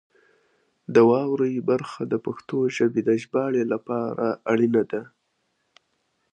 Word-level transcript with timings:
د 0.93 0.95
واورئ 1.09 1.55
برخه 1.69 2.01
د 2.11 2.13
پښتو 2.25 2.57
ژبې 2.75 3.01
د 3.05 3.09
ژباړې 3.21 3.63
لپاره 3.73 4.25
اړینه 4.51 4.83
ده. 4.91 5.01